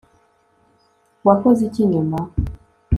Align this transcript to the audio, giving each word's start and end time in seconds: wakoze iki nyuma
wakoze 1.27 1.61
iki 1.69 1.83
nyuma 1.91 2.19